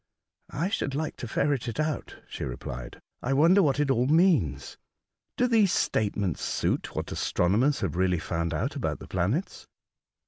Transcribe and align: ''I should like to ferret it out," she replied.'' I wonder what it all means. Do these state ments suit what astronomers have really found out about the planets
''I 0.49 0.69
should 0.69 0.95
like 0.95 1.15
to 1.17 1.27
ferret 1.27 1.67
it 1.67 1.79
out," 1.79 2.17
she 2.27 2.43
replied.'' 2.43 2.99
I 3.21 3.33
wonder 3.33 3.61
what 3.61 3.79
it 3.79 3.91
all 3.91 4.07
means. 4.07 4.79
Do 5.37 5.47
these 5.47 5.71
state 5.71 6.17
ments 6.17 6.41
suit 6.41 6.95
what 6.95 7.11
astronomers 7.11 7.81
have 7.81 7.95
really 7.95 8.17
found 8.17 8.51
out 8.51 8.75
about 8.75 8.97
the 8.97 9.07
planets 9.07 9.67